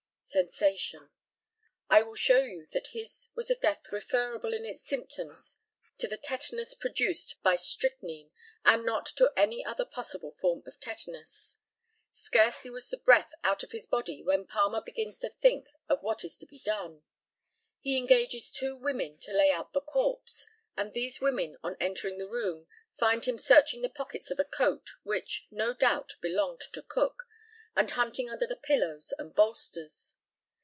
[0.33, 1.09] (Sensation.)
[1.89, 5.59] I will show you that his was a death referable in its symptoms
[5.97, 8.31] to the tetanus produced by strychnine,
[8.63, 11.57] and not to any other possible form of tetanus.
[12.11, 16.23] Scarcely was the breath out of his body when Palmer begins to think of what
[16.23, 17.03] is to be done.
[17.81, 20.47] He engages two women to lay out the corpse,
[20.77, 24.91] and these women, on entering the room, find him searching the pockets of a coat
[25.03, 27.27] which, no doubt, belonged to Cook,
[27.75, 30.15] and hunting under the pillows and bolsters.